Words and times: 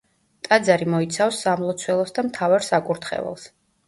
ტაძარი 0.45 0.85
მოიცავს 0.93 1.41
სამლოცველოს 1.47 2.13
და 2.15 2.23
მთავარ 2.31 2.65
საკურთხეველს. 2.69 3.45